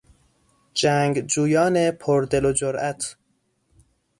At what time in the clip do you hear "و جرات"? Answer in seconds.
2.45-3.17